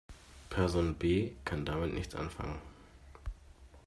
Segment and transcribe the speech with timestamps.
[0.49, 2.59] Person B kann damit nichts anfangen.